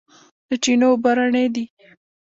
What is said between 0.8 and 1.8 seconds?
اوبه رڼې دي